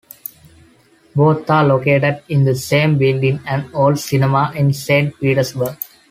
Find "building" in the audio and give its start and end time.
2.97-3.39